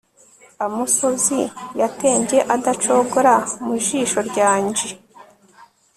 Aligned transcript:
amosozi 0.65 1.39
yatembye 1.79 2.39
adacogora 2.55 3.35
mu 3.65 3.73
jisho 3.83 4.19
ryanje 4.29 4.87